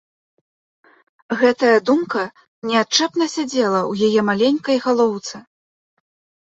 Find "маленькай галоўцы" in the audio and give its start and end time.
4.33-5.35